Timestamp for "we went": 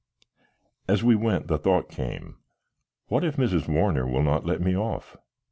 1.03-1.45